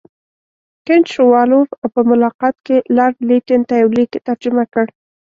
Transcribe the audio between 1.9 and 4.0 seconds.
په ملاقات کې لارډ لیټن ته یو